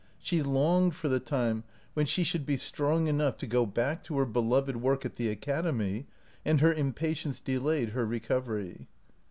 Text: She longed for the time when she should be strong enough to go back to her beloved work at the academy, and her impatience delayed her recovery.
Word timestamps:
She 0.17 0.41
longed 0.41 0.95
for 0.95 1.09
the 1.09 1.19
time 1.19 1.63
when 1.93 2.07
she 2.07 2.23
should 2.23 2.43
be 2.43 2.57
strong 2.57 3.05
enough 3.05 3.37
to 3.37 3.45
go 3.45 3.67
back 3.67 4.03
to 4.05 4.17
her 4.17 4.25
beloved 4.25 4.77
work 4.77 5.05
at 5.05 5.15
the 5.15 5.29
academy, 5.29 6.07
and 6.43 6.59
her 6.59 6.73
impatience 6.73 7.39
delayed 7.39 7.89
her 7.89 8.07
recovery. 8.07 8.87